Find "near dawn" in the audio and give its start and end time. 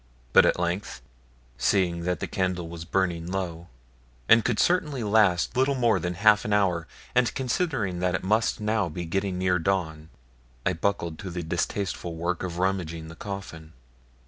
9.37-10.09